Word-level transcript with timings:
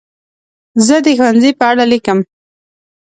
زه 0.85 0.95
د 1.05 1.07
ښوونځي 1.17 1.51
په 1.59 1.65
اړه 1.71 1.83
لیکم. 1.91 2.19